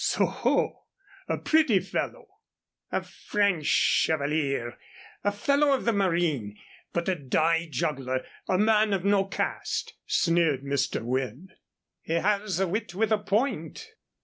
[0.03, 0.85] "Soho!
[1.27, 2.25] a pretty fellow."
[2.91, 4.79] "A French chevalier
[5.23, 6.57] a fellow of the Marine;
[6.91, 11.03] but a die juggler a man of no caste," sneered Mr.
[11.03, 11.49] Wynne.
[12.01, 13.91] "He has a wit with a point."